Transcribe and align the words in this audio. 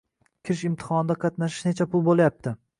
Kirish 0.49 0.63
imtihonida 0.69 1.19
qatnashish 1.27 1.61
necha 1.71 1.91
pul 1.95 2.07
boʻlyapti? 2.11 2.59